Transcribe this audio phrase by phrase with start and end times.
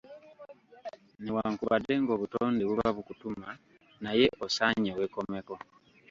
[1.23, 3.49] Newankubadde ng'obutonde buba bukutuma
[4.03, 5.55] naye osaanye weekomeko.